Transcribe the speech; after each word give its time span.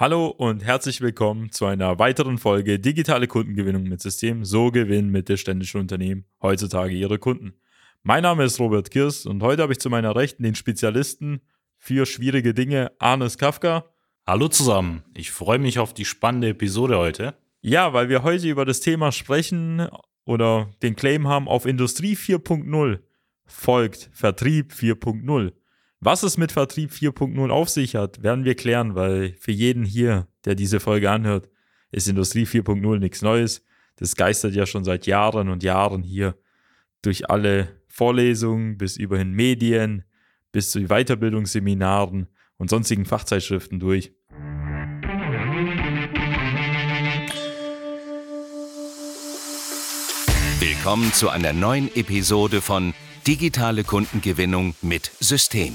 Hallo 0.00 0.28
und 0.28 0.64
herzlich 0.64 1.00
willkommen 1.00 1.50
zu 1.50 1.66
einer 1.66 1.98
weiteren 1.98 2.38
Folge 2.38 2.78
Digitale 2.78 3.26
Kundengewinnung 3.26 3.82
mit 3.82 4.00
System. 4.00 4.44
So 4.44 4.70
gewinnen 4.70 5.10
mittelständische 5.10 5.76
Unternehmen 5.76 6.24
heutzutage 6.40 6.94
ihre 6.94 7.18
Kunden. 7.18 7.54
Mein 8.04 8.22
Name 8.22 8.44
ist 8.44 8.60
Robert 8.60 8.92
Kirs 8.92 9.26
und 9.26 9.42
heute 9.42 9.62
habe 9.62 9.72
ich 9.72 9.80
zu 9.80 9.90
meiner 9.90 10.14
Rechten 10.14 10.44
den 10.44 10.54
Spezialisten 10.54 11.40
für 11.78 12.06
schwierige 12.06 12.54
Dinge, 12.54 12.92
Arnes 13.00 13.38
Kafka. 13.38 13.86
Hallo 14.24 14.46
zusammen, 14.46 15.02
ich 15.16 15.32
freue 15.32 15.58
mich 15.58 15.80
auf 15.80 15.94
die 15.94 16.04
spannende 16.04 16.50
Episode 16.50 16.96
heute. 16.96 17.34
Ja, 17.60 17.92
weil 17.92 18.08
wir 18.08 18.22
heute 18.22 18.46
über 18.46 18.64
das 18.64 18.78
Thema 18.78 19.10
sprechen 19.10 19.88
oder 20.24 20.70
den 20.80 20.94
Claim 20.94 21.26
haben, 21.26 21.48
auf 21.48 21.66
Industrie 21.66 22.14
4.0 22.14 23.00
folgt 23.46 24.10
Vertrieb 24.12 24.74
4.0. 24.74 25.54
Was 26.00 26.22
es 26.22 26.38
mit 26.38 26.52
Vertrieb 26.52 26.92
4.0 26.92 27.50
auf 27.50 27.68
sich 27.68 27.96
hat, 27.96 28.22
werden 28.22 28.44
wir 28.44 28.54
klären, 28.54 28.94
weil 28.94 29.34
für 29.40 29.50
jeden 29.50 29.84
hier, 29.84 30.28
der 30.44 30.54
diese 30.54 30.78
Folge 30.78 31.10
anhört, 31.10 31.50
ist 31.90 32.06
Industrie 32.06 32.44
4.0 32.44 33.00
nichts 33.00 33.20
Neues. 33.20 33.64
Das 33.96 34.14
geistert 34.14 34.54
ja 34.54 34.64
schon 34.64 34.84
seit 34.84 35.08
Jahren 35.08 35.48
und 35.48 35.64
Jahren 35.64 36.04
hier 36.04 36.36
durch 37.02 37.28
alle 37.28 37.80
Vorlesungen 37.88 38.78
bis 38.78 38.96
überhin 38.96 39.32
Medien, 39.32 40.04
bis 40.52 40.70
zu 40.70 40.86
Weiterbildungsseminaren 40.86 42.28
und 42.58 42.70
sonstigen 42.70 43.04
Fachzeitschriften 43.04 43.80
durch. 43.80 44.12
Willkommen 50.60 51.12
zu 51.12 51.28
einer 51.28 51.52
neuen 51.52 51.92
Episode 51.96 52.60
von 52.60 52.94
Digitale 53.26 53.82
Kundengewinnung 53.82 54.76
mit 54.80 55.10
System. 55.18 55.74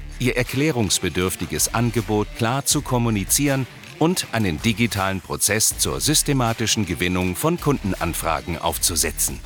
ihr 0.21 0.37
erklärungsbedürftiges 0.37 1.73
Angebot 1.73 2.27
klar 2.37 2.63
zu 2.63 2.81
kommunizieren 2.81 3.65
und 3.97 4.27
einen 4.31 4.61
digitalen 4.61 5.19
Prozess 5.19 5.77
zur 5.77 5.99
systematischen 5.99 6.85
Gewinnung 6.85 7.35
von 7.35 7.59
Kundenanfragen 7.59 8.57
aufzusetzen. 8.57 9.39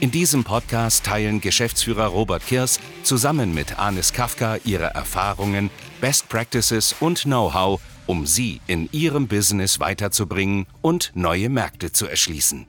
In 0.00 0.10
diesem 0.10 0.42
Podcast 0.42 1.04
teilen 1.04 1.40
Geschäftsführer 1.40 2.06
Robert 2.06 2.46
Kirs 2.46 2.80
zusammen 3.02 3.54
mit 3.54 3.78
Anis 3.78 4.12
Kafka 4.12 4.58
ihre 4.64 4.86
Erfahrungen, 4.86 5.70
Best 6.00 6.28
Practices 6.28 6.94
und 7.00 7.22
Know-how, 7.22 7.80
um 8.06 8.26
sie 8.26 8.60
in 8.66 8.88
ihrem 8.92 9.28
Business 9.28 9.80
weiterzubringen 9.80 10.66
und 10.82 11.12
neue 11.14 11.48
Märkte 11.48 11.92
zu 11.92 12.06
erschließen. 12.06 12.66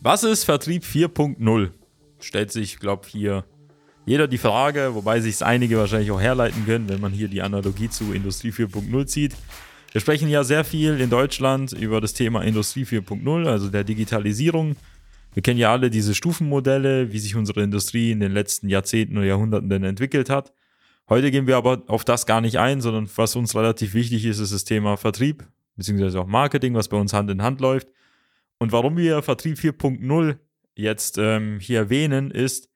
Was 0.00 0.22
ist 0.22 0.44
Vertrieb 0.44 0.84
4.0? 0.84 1.70
Stellt 2.20 2.52
sich, 2.52 2.78
glaube 2.78 3.06
ich, 3.06 3.12
hier 3.12 3.44
jeder 4.06 4.28
die 4.28 4.38
Frage, 4.38 4.94
wobei 4.94 5.20
sich 5.20 5.44
einige 5.44 5.76
wahrscheinlich 5.76 6.12
auch 6.12 6.20
herleiten 6.20 6.64
können, 6.64 6.88
wenn 6.88 7.00
man 7.00 7.12
hier 7.12 7.28
die 7.28 7.42
Analogie 7.42 7.90
zu 7.90 8.12
Industrie 8.12 8.50
4.0 8.50 9.06
zieht. 9.06 9.34
Wir 9.90 10.00
sprechen 10.00 10.28
ja 10.28 10.44
sehr 10.44 10.62
viel 10.62 11.00
in 11.00 11.10
Deutschland 11.10 11.72
über 11.72 12.00
das 12.00 12.12
Thema 12.12 12.42
Industrie 12.42 12.84
4.0, 12.84 13.46
also 13.46 13.68
der 13.68 13.82
Digitalisierung. 13.82 14.76
Wir 15.34 15.42
kennen 15.42 15.58
ja 15.58 15.72
alle 15.72 15.90
diese 15.90 16.14
Stufenmodelle, 16.14 17.12
wie 17.12 17.18
sich 17.18 17.34
unsere 17.34 17.62
Industrie 17.62 18.12
in 18.12 18.20
den 18.20 18.32
letzten 18.32 18.68
Jahrzehnten 18.68 19.16
oder 19.18 19.26
Jahrhunderten 19.26 19.68
denn 19.68 19.82
entwickelt 19.82 20.30
hat. 20.30 20.52
Heute 21.08 21.30
gehen 21.30 21.46
wir 21.46 21.56
aber 21.56 21.82
auf 21.88 22.04
das 22.04 22.26
gar 22.26 22.40
nicht 22.40 22.58
ein, 22.58 22.80
sondern 22.80 23.08
was 23.16 23.36
uns 23.36 23.56
relativ 23.56 23.92
wichtig 23.94 24.24
ist, 24.24 24.38
ist 24.38 24.52
das 24.52 24.64
Thema 24.64 24.96
Vertrieb, 24.96 25.44
beziehungsweise 25.76 26.20
auch 26.20 26.26
Marketing, 26.26 26.74
was 26.74 26.88
bei 26.88 26.96
uns 26.96 27.12
Hand 27.12 27.30
in 27.30 27.42
Hand 27.42 27.60
läuft. 27.60 27.88
Und 28.58 28.70
warum 28.72 28.96
wir 28.96 29.22
Vertrieb 29.22 29.58
4.0 29.58 30.36
jetzt 30.76 31.18
ähm, 31.18 31.58
hier 31.60 31.80
erwähnen, 31.80 32.30
ist, 32.30 32.68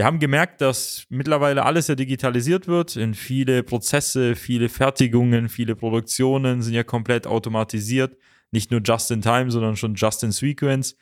wir 0.00 0.06
haben 0.06 0.18
gemerkt, 0.18 0.62
dass 0.62 1.04
mittlerweile 1.10 1.62
alles 1.66 1.88
ja 1.88 1.94
digitalisiert 1.94 2.66
wird. 2.66 2.96
In 2.96 3.12
viele 3.12 3.62
Prozesse, 3.62 4.34
viele 4.34 4.70
Fertigungen, 4.70 5.50
viele 5.50 5.76
Produktionen 5.76 6.62
sind 6.62 6.72
ja 6.72 6.82
komplett 6.84 7.26
automatisiert. 7.26 8.16
Nicht 8.50 8.70
nur 8.70 8.80
just 8.82 9.10
in 9.10 9.20
time, 9.20 9.50
sondern 9.50 9.76
schon 9.76 9.96
just 9.96 10.24
in 10.24 10.32
sequence. 10.32 10.96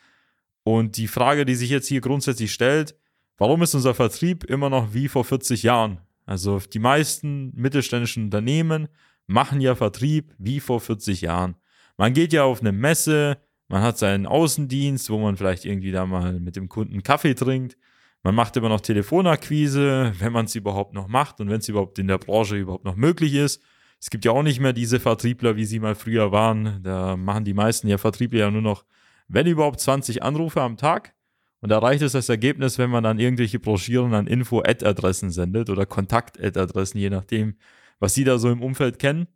Und 0.65 0.97
die 0.97 1.07
Frage, 1.07 1.45
die 1.45 1.55
sich 1.55 1.69
jetzt 1.69 1.87
hier 1.87 2.01
grundsätzlich 2.01 2.51
stellt, 2.51 2.93
warum 3.37 3.61
ist 3.61 3.73
unser 3.73 3.93
Vertrieb 3.93 4.43
immer 4.43 4.69
noch 4.69 4.93
wie 4.93 5.07
vor 5.07 5.23
40 5.23 5.63
Jahren? 5.63 6.01
Also 6.25 6.59
die 6.59 6.79
meisten 6.79 7.53
mittelständischen 7.55 8.25
Unternehmen 8.25 8.89
machen 9.27 9.61
ja 9.61 9.75
Vertrieb 9.75 10.35
wie 10.39 10.59
vor 10.59 10.81
40 10.81 11.21
Jahren. 11.21 11.55
Man 11.95 12.11
geht 12.11 12.33
ja 12.33 12.43
auf 12.43 12.59
eine 12.59 12.73
Messe, 12.73 13.37
man 13.69 13.81
hat 13.81 13.97
seinen 13.97 14.25
Außendienst, 14.25 15.09
wo 15.09 15.19
man 15.19 15.37
vielleicht 15.37 15.63
irgendwie 15.63 15.93
da 15.93 16.05
mal 16.05 16.37
mit 16.41 16.57
dem 16.57 16.67
Kunden 16.67 17.01
Kaffee 17.01 17.33
trinkt. 17.33 17.77
Man 18.23 18.35
macht 18.35 18.57
immer 18.57 18.69
noch 18.69 18.81
Telefonakquise, 18.81 20.13
wenn 20.19 20.33
man 20.33 20.45
es 20.45 20.55
überhaupt 20.55 20.93
noch 20.93 21.07
macht 21.07 21.39
und 21.39 21.49
wenn 21.49 21.59
es 21.59 21.69
überhaupt 21.69 21.99
in 21.99 22.07
der 22.07 22.17
Branche 22.17 22.57
überhaupt 22.57 22.85
noch 22.85 22.95
möglich 22.95 23.33
ist. 23.33 23.61
Es 24.01 24.09
gibt 24.09 24.25
ja 24.25 24.31
auch 24.31 24.43
nicht 24.43 24.59
mehr 24.59 24.73
diese 24.73 24.99
Vertriebler, 24.99 25.55
wie 25.55 25.65
sie 25.65 25.79
mal 25.79 25.95
früher 25.95 26.31
waren. 26.31 26.81
Da 26.83 27.17
machen 27.17 27.45
die 27.45 27.53
meisten 27.53 27.87
ja 27.87 27.97
Vertriebler 27.97 28.39
ja 28.39 28.51
nur 28.51 28.61
noch, 28.61 28.85
wenn 29.27 29.47
überhaupt 29.47 29.79
20 29.79 30.23
Anrufe 30.23 30.61
am 30.61 30.77
Tag. 30.77 31.13
Und 31.61 31.69
da 31.69 31.79
reicht 31.79 32.01
es 32.01 32.15
als 32.15 32.29
Ergebnis, 32.29 32.77
wenn 32.77 32.89
man 32.89 33.03
dann 33.03 33.19
irgendwelche 33.19 33.59
Broschüren 33.59 34.13
an 34.13 34.27
Info-Ad-Adressen 34.27 35.31
sendet 35.31 35.69
oder 35.69 35.85
Kontakt-Ad-Adressen, 35.85 36.99
je 36.99 37.09
nachdem, 37.09 37.55
was 37.99 38.13
sie 38.13 38.23
da 38.23 38.37
so 38.37 38.49
im 38.49 38.61
Umfeld 38.61 38.99
kennen. 38.99 39.27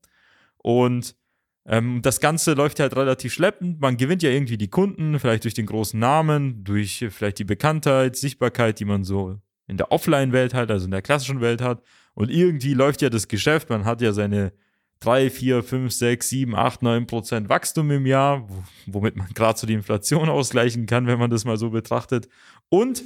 Und 0.57 1.15
ähm, 1.65 2.01
das 2.01 2.19
Ganze 2.19 2.53
läuft 2.53 2.79
halt 2.79 2.95
relativ 2.95 3.33
schleppend. 3.33 3.79
Man 3.79 3.97
gewinnt 3.97 4.21
ja 4.21 4.29
irgendwie 4.29 4.57
die 4.57 4.69
Kunden, 4.69 5.17
vielleicht 5.19 5.45
durch 5.45 5.53
den 5.53 5.65
großen 5.65 5.99
Namen, 5.99 6.63
durch 6.63 7.05
vielleicht 7.09 7.39
die 7.39 7.45
Bekanntheit, 7.45 8.15
Sichtbarkeit, 8.15 8.79
die 8.79 8.85
man 8.85 9.03
so 9.03 9.39
in 9.67 9.77
der 9.77 9.91
Offline-Welt 9.91 10.53
hat, 10.53 10.69
also 10.69 10.85
in 10.85 10.91
der 10.91 11.01
klassischen 11.01 11.39
Welt 11.39 11.61
hat. 11.61 11.81
Und 12.15 12.29
irgendwie 12.29 12.73
läuft 12.73 13.01
ja 13.01 13.09
das 13.09 13.27
Geschäft. 13.27 13.69
Man 13.69 13.85
hat 13.85 14.01
ja 14.01 14.11
seine 14.11 14.51
3, 14.99 15.29
4, 15.29 15.63
5, 15.63 15.91
6, 15.91 16.29
7, 16.29 16.55
8, 16.55 16.81
9 16.81 17.07
Prozent 17.07 17.49
Wachstum 17.49 17.91
im 17.91 18.05
Jahr, 18.05 18.47
womit 18.85 19.15
man 19.15 19.27
gerade 19.33 19.57
so 19.57 19.65
die 19.65 19.73
Inflation 19.73 20.29
ausgleichen 20.29 20.85
kann, 20.85 21.07
wenn 21.07 21.19
man 21.19 21.29
das 21.29 21.45
mal 21.45 21.57
so 21.57 21.69
betrachtet. 21.69 22.27
Und 22.69 23.03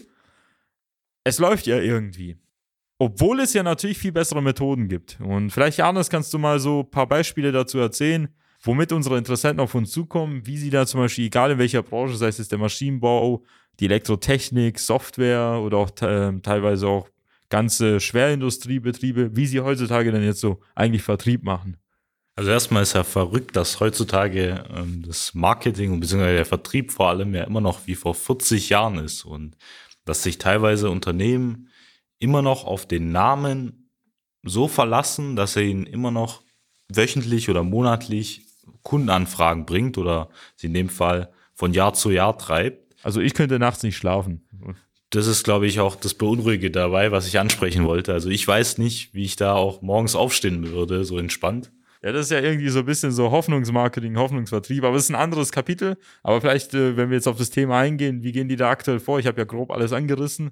es 1.23 1.37
läuft 1.37 1.67
ja 1.67 1.77
irgendwie. 1.77 2.37
Obwohl 2.99 3.39
es 3.39 3.53
ja 3.53 3.61
natürlich 3.61 3.99
viel 3.99 4.11
bessere 4.11 4.41
Methoden 4.41 4.87
gibt. 4.87 5.19
Und 5.21 5.51
vielleicht, 5.51 5.77
Janis, 5.77 6.09
kannst 6.09 6.33
du 6.33 6.39
mal 6.39 6.59
so 6.59 6.79
ein 6.79 6.89
paar 6.89 7.07
Beispiele 7.07 7.51
dazu 7.51 7.77
erzählen, 7.77 8.27
womit 8.67 8.91
unsere 8.91 9.17
Interessenten 9.17 9.61
auf 9.61 9.73
uns 9.73 9.91
zukommen, 9.91 10.45
wie 10.45 10.57
sie 10.57 10.69
da 10.69 10.85
zum 10.85 10.99
Beispiel, 10.99 11.25
egal 11.25 11.51
in 11.51 11.57
welcher 11.57 11.81
Branche, 11.81 12.15
sei 12.17 12.27
es 12.27 12.47
der 12.47 12.59
Maschinenbau, 12.59 13.43
die 13.79 13.85
Elektrotechnik, 13.85 14.77
Software 14.77 15.61
oder 15.63 15.77
auch 15.77 15.89
äh, 16.01 16.33
teilweise 16.41 16.87
auch 16.87 17.09
ganze 17.49 17.99
Schwerindustriebetriebe, 17.99 19.35
wie 19.35 19.45
sie 19.47 19.61
heutzutage 19.61 20.11
denn 20.11 20.23
jetzt 20.23 20.41
so 20.41 20.59
eigentlich 20.75 21.03
Vertrieb 21.03 21.43
machen. 21.43 21.77
Also 22.35 22.51
erstmal 22.51 22.83
ist 22.83 22.93
ja 22.93 23.03
verrückt, 23.03 23.55
dass 23.55 23.79
heutzutage 23.79 24.65
ähm, 24.75 25.03
das 25.07 25.33
Marketing 25.33 25.99
bzw. 25.99 26.35
der 26.35 26.45
Vertrieb 26.45 26.91
vor 26.91 27.09
allem 27.09 27.33
ja 27.33 27.45
immer 27.45 27.61
noch 27.61 27.87
wie 27.87 27.95
vor 27.95 28.13
40 28.13 28.69
Jahren 28.69 28.99
ist 28.99 29.23
und 29.25 29.55
dass 30.05 30.23
sich 30.23 30.37
teilweise 30.37 30.89
Unternehmen 30.89 31.69
immer 32.19 32.41
noch 32.41 32.65
auf 32.65 32.85
den 32.85 33.11
Namen 33.11 33.89
so 34.43 34.67
verlassen, 34.67 35.35
dass 35.35 35.55
er 35.55 35.63
ihnen 35.63 35.85
immer 35.85 36.11
noch 36.11 36.43
wöchentlich 36.89 37.49
oder 37.49 37.63
monatlich 37.63 38.46
Kundenanfragen 38.87 39.65
bringt 39.65 39.97
oder 39.97 40.29
sie 40.55 40.67
in 40.67 40.73
dem 40.73 40.87
Fall 40.87 41.29
von 41.53 41.73
Jahr 41.73 41.93
zu 41.93 42.09
Jahr 42.09 42.37
treibt. 42.37 42.95
Also 43.03 43.19
ich 43.19 43.33
könnte 43.33 43.59
nachts 43.59 43.83
nicht 43.83 43.97
schlafen. 43.97 44.47
Das 45.09 45.27
ist, 45.27 45.43
glaube 45.43 45.67
ich, 45.67 45.81
auch 45.81 45.97
das 45.97 46.13
Beunruhige 46.13 46.71
dabei, 46.71 47.11
was 47.11 47.27
ich 47.27 47.37
ansprechen 47.37 47.83
wollte. 47.85 48.13
Also 48.13 48.29
ich 48.29 48.47
weiß 48.47 48.77
nicht, 48.77 49.13
wie 49.13 49.25
ich 49.25 49.35
da 49.35 49.55
auch 49.55 49.81
morgens 49.81 50.15
aufstehen 50.15 50.71
würde, 50.71 51.03
so 51.03 51.17
entspannt. 51.17 51.73
Ja, 52.01 52.13
das 52.13 52.27
ist 52.27 52.31
ja 52.31 52.39
irgendwie 52.39 52.69
so 52.69 52.79
ein 52.79 52.85
bisschen 52.85 53.11
so 53.11 53.29
Hoffnungsmarketing, 53.31 54.17
Hoffnungsvertrieb, 54.17 54.85
aber 54.85 54.95
es 54.95 55.03
ist 55.03 55.09
ein 55.09 55.15
anderes 55.15 55.51
Kapitel. 55.51 55.97
Aber 56.23 56.39
vielleicht, 56.39 56.73
äh, 56.73 56.95
wenn 56.95 57.09
wir 57.09 57.17
jetzt 57.17 57.27
auf 57.27 57.37
das 57.37 57.49
Thema 57.49 57.79
eingehen, 57.79 58.23
wie 58.23 58.31
gehen 58.31 58.47
die 58.47 58.55
da 58.55 58.69
aktuell 58.69 59.01
vor? 59.01 59.19
Ich 59.19 59.27
habe 59.27 59.39
ja 59.39 59.45
grob 59.45 59.71
alles 59.71 59.91
angerissen. 59.91 60.51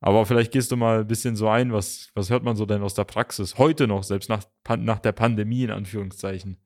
Aber 0.00 0.26
vielleicht 0.26 0.50
gehst 0.50 0.72
du 0.72 0.76
mal 0.76 1.00
ein 1.00 1.06
bisschen 1.06 1.36
so 1.36 1.48
ein, 1.48 1.72
was, 1.72 2.08
was 2.14 2.30
hört 2.30 2.42
man 2.42 2.56
so 2.56 2.66
denn 2.66 2.82
aus 2.82 2.94
der 2.94 3.04
Praxis 3.04 3.58
heute 3.58 3.86
noch, 3.86 4.02
selbst 4.02 4.28
nach, 4.28 4.42
nach 4.78 4.98
der 4.98 5.12
Pandemie 5.12 5.62
in 5.62 5.70
Anführungszeichen? 5.70 6.56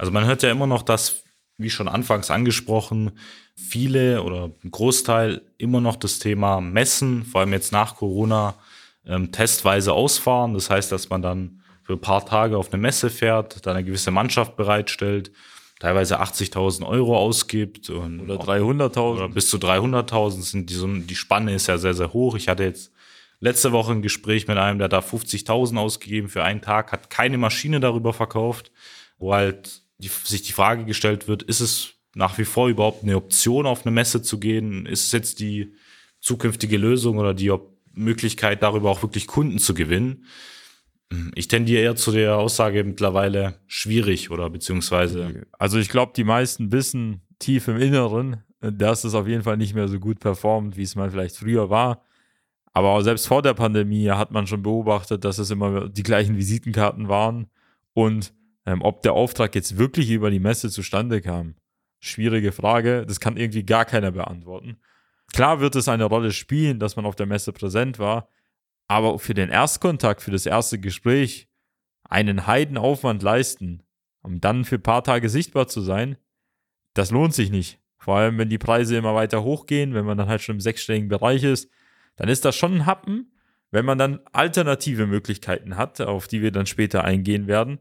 Also 0.00 0.12
man 0.12 0.24
hört 0.24 0.42
ja 0.42 0.50
immer 0.50 0.66
noch, 0.66 0.82
dass, 0.82 1.24
wie 1.58 1.68
schon 1.68 1.86
anfangs 1.86 2.30
angesprochen, 2.30 3.12
viele 3.54 4.22
oder 4.22 4.50
ein 4.64 4.70
Großteil 4.70 5.42
immer 5.58 5.82
noch 5.82 5.96
das 5.96 6.18
Thema 6.18 6.62
Messen, 6.62 7.22
vor 7.22 7.42
allem 7.42 7.52
jetzt 7.52 7.70
nach 7.70 7.96
Corona, 7.96 8.54
ähm, 9.04 9.30
testweise 9.30 9.92
ausfahren. 9.92 10.54
Das 10.54 10.70
heißt, 10.70 10.90
dass 10.90 11.10
man 11.10 11.20
dann 11.20 11.60
für 11.82 11.92
ein 11.92 12.00
paar 12.00 12.24
Tage 12.24 12.56
auf 12.56 12.72
eine 12.72 12.80
Messe 12.80 13.10
fährt, 13.10 13.66
da 13.66 13.72
eine 13.72 13.84
gewisse 13.84 14.10
Mannschaft 14.10 14.56
bereitstellt, 14.56 15.32
teilweise 15.80 16.18
80.000 16.18 16.86
Euro 16.86 17.18
ausgibt 17.18 17.90
und 17.90 18.20
Oder 18.20 18.36
300.000. 18.36 19.00
oder 19.00 19.28
bis 19.28 19.50
zu 19.50 19.58
300.000 19.58 20.40
sind 20.40 20.70
die, 20.70 20.74
so, 20.74 20.86
die 20.86 21.14
Spanne 21.14 21.54
ist 21.54 21.66
ja 21.66 21.76
sehr, 21.76 21.92
sehr 21.92 22.14
hoch. 22.14 22.36
Ich 22.36 22.48
hatte 22.48 22.64
jetzt 22.64 22.90
letzte 23.38 23.72
Woche 23.72 23.92
ein 23.92 24.00
Gespräch 24.00 24.48
mit 24.48 24.56
einem, 24.56 24.78
der 24.78 24.88
da 24.88 25.00
50.000 25.00 25.76
ausgegeben 25.76 26.30
für 26.30 26.42
einen 26.42 26.62
Tag, 26.62 26.90
hat 26.90 27.10
keine 27.10 27.36
Maschine 27.36 27.80
darüber 27.80 28.14
verkauft, 28.14 28.72
wo 29.18 29.34
halt 29.34 29.82
die, 30.00 30.08
sich 30.08 30.42
die 30.42 30.52
Frage 30.52 30.84
gestellt 30.84 31.28
wird, 31.28 31.42
ist 31.42 31.60
es 31.60 31.94
nach 32.14 32.38
wie 32.38 32.44
vor 32.44 32.68
überhaupt 32.68 33.02
eine 33.02 33.16
Option, 33.16 33.66
auf 33.66 33.86
eine 33.86 33.94
Messe 33.94 34.22
zu 34.22 34.40
gehen? 34.40 34.86
Ist 34.86 35.06
es 35.06 35.12
jetzt 35.12 35.40
die 35.40 35.74
zukünftige 36.20 36.76
Lösung 36.76 37.18
oder 37.18 37.34
die 37.34 37.52
Möglichkeit, 37.92 38.62
darüber 38.62 38.90
auch 38.90 39.02
wirklich 39.02 39.26
Kunden 39.26 39.58
zu 39.58 39.74
gewinnen? 39.74 40.24
Ich 41.34 41.48
tendiere 41.48 41.82
eher 41.82 41.96
zu 41.96 42.12
der 42.12 42.36
Aussage 42.36 42.84
mittlerweile 42.84 43.60
schwierig 43.66 44.30
oder 44.30 44.48
beziehungsweise 44.48 45.46
Also 45.58 45.78
ich 45.78 45.88
glaube, 45.88 46.12
die 46.14 46.24
meisten 46.24 46.70
wissen 46.70 47.22
tief 47.40 47.66
im 47.66 47.78
Inneren, 47.78 48.44
äh, 48.60 48.72
dass 48.72 49.02
es 49.02 49.14
auf 49.14 49.26
jeden 49.26 49.42
Fall 49.42 49.56
nicht 49.56 49.74
mehr 49.74 49.88
so 49.88 49.98
gut 49.98 50.20
performt, 50.20 50.76
wie 50.76 50.82
es 50.82 50.94
mal 50.94 51.10
vielleicht 51.10 51.36
früher 51.36 51.68
war. 51.68 52.04
Aber 52.72 53.02
selbst 53.02 53.26
vor 53.26 53.42
der 53.42 53.54
Pandemie 53.54 54.08
hat 54.10 54.30
man 54.30 54.46
schon 54.46 54.62
beobachtet, 54.62 55.24
dass 55.24 55.38
es 55.38 55.50
immer 55.50 55.88
die 55.88 56.04
gleichen 56.04 56.36
Visitenkarten 56.36 57.08
waren. 57.08 57.48
Und 57.94 58.32
ähm, 58.70 58.82
ob 58.82 59.02
der 59.02 59.14
Auftrag 59.14 59.54
jetzt 59.54 59.78
wirklich 59.78 60.10
über 60.10 60.30
die 60.30 60.38
Messe 60.38 60.70
zustande 60.70 61.20
kam, 61.20 61.56
schwierige 61.98 62.52
Frage. 62.52 63.04
Das 63.06 63.18
kann 63.18 63.36
irgendwie 63.36 63.64
gar 63.64 63.84
keiner 63.84 64.12
beantworten. 64.12 64.78
Klar 65.32 65.60
wird 65.60 65.74
es 65.76 65.88
eine 65.88 66.04
Rolle 66.04 66.32
spielen, 66.32 66.78
dass 66.78 66.96
man 66.96 67.04
auf 67.04 67.16
der 67.16 67.26
Messe 67.26 67.52
präsent 67.52 67.98
war, 67.98 68.28
aber 68.88 69.18
für 69.18 69.34
den 69.34 69.50
Erstkontakt, 69.50 70.22
für 70.22 70.30
das 70.30 70.46
erste 70.46 70.78
Gespräch, 70.78 71.48
einen 72.08 72.46
Heidenaufwand 72.46 73.22
leisten, 73.22 73.82
um 74.22 74.40
dann 74.40 74.64
für 74.64 74.76
ein 74.76 74.82
paar 74.82 75.04
Tage 75.04 75.28
sichtbar 75.28 75.68
zu 75.68 75.80
sein, 75.80 76.16
das 76.94 77.10
lohnt 77.10 77.34
sich 77.34 77.50
nicht. 77.50 77.78
Vor 77.98 78.16
allem, 78.16 78.38
wenn 78.38 78.48
die 78.48 78.58
Preise 78.58 78.96
immer 78.96 79.14
weiter 79.14 79.42
hochgehen, 79.42 79.94
wenn 79.94 80.04
man 80.04 80.18
dann 80.18 80.28
halt 80.28 80.42
schon 80.42 80.56
im 80.56 80.60
sechsstelligen 80.60 81.08
Bereich 81.08 81.44
ist, 81.44 81.70
dann 82.16 82.28
ist 82.28 82.44
das 82.44 82.56
schon 82.56 82.74
ein 82.74 82.86
Happen, 82.86 83.32
wenn 83.70 83.84
man 83.84 83.98
dann 83.98 84.20
alternative 84.32 85.06
Möglichkeiten 85.06 85.76
hat, 85.76 86.00
auf 86.00 86.26
die 86.26 86.42
wir 86.42 86.50
dann 86.50 86.66
später 86.66 87.04
eingehen 87.04 87.46
werden. 87.46 87.78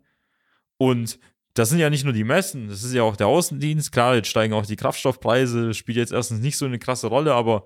Und 0.79 1.19
das 1.53 1.69
sind 1.69 1.79
ja 1.79 1.89
nicht 1.89 2.05
nur 2.05 2.13
die 2.13 2.23
Messen, 2.23 2.69
das 2.69 2.83
ist 2.83 2.93
ja 2.93 3.03
auch 3.03 3.17
der 3.17 3.27
Außendienst. 3.27 3.91
Klar, 3.91 4.15
jetzt 4.15 4.29
steigen 4.29 4.53
auch 4.53 4.65
die 4.65 4.77
Kraftstoffpreise, 4.77 5.73
spielt 5.73 5.97
jetzt 5.97 6.13
erstens 6.13 6.39
nicht 6.39 6.57
so 6.57 6.65
eine 6.65 6.79
krasse 6.79 7.07
Rolle, 7.07 7.33
aber 7.33 7.65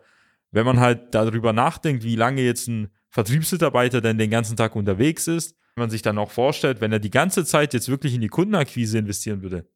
wenn 0.51 0.65
man 0.65 0.79
halt 0.79 1.13
darüber 1.13 1.53
nachdenkt, 1.53 2.03
wie 2.03 2.15
lange 2.15 2.41
jetzt 2.41 2.67
ein 2.67 2.89
Vertriebsmitarbeiter 3.11 4.01
denn 4.01 4.17
den 4.17 4.31
ganzen 4.31 4.57
Tag 4.57 4.75
unterwegs 4.75 5.27
ist, 5.27 5.55
wenn 5.75 5.83
man 5.83 5.89
sich 5.91 6.01
dann 6.01 6.17
auch 6.17 6.31
vorstellt, 6.31 6.81
wenn 6.81 6.91
er 6.91 6.99
die 6.99 7.11
ganze 7.11 7.45
Zeit 7.45 7.73
jetzt 7.73 7.87
wirklich 7.87 8.15
in 8.15 8.21
die 8.21 8.29
Kundenakquise 8.29 8.97
investieren 8.97 9.43
würde, 9.43 9.67